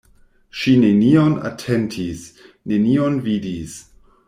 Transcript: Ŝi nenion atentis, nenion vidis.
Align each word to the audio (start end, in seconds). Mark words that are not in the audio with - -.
Ŝi 0.61 0.71
nenion 0.83 1.35
atentis, 1.51 2.25
nenion 2.73 3.23
vidis. 3.31 3.79